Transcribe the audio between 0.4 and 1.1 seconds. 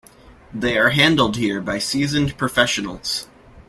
They are